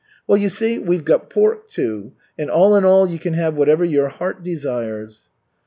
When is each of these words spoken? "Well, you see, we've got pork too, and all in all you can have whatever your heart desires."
"Well, 0.25 0.39
you 0.39 0.49
see, 0.49 0.79
we've 0.79 1.05
got 1.05 1.29
pork 1.29 1.67
too, 1.67 2.13
and 2.35 2.49
all 2.49 2.75
in 2.75 2.85
all 2.85 3.07
you 3.07 3.19
can 3.19 3.33
have 3.35 3.53
whatever 3.55 3.85
your 3.85 4.07
heart 4.09 4.41
desires." 4.43 5.29